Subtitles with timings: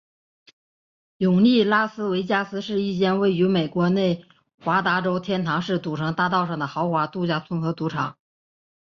[1.17, 4.25] 永利拉斯维加斯是一间位于美国内
[4.63, 8.17] 华达州天堂市赌城大道上的豪华度假村和赌场。